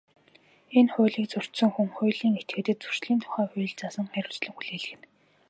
Энэ 0.79 0.91
хуулийг 0.93 1.27
зөрчсөн 1.33 1.69
хүн, 1.73 1.89
хуулийн 1.95 2.35
этгээдэд 2.41 2.79
Зөрчлийн 2.83 3.19
тухай 3.23 3.45
хуульд 3.49 3.77
заасан 3.79 4.05
хариуцлага 4.11 4.51
хүлээлгэнэ. 4.55 5.05